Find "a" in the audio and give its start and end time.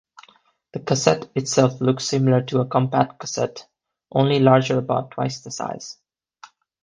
2.61-2.65